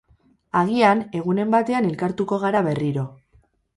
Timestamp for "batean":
1.57-1.91